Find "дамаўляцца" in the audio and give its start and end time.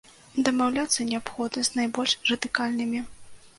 0.45-1.07